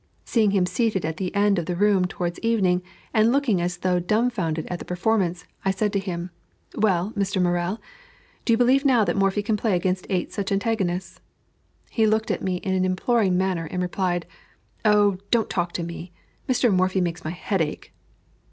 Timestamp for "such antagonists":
10.33-11.19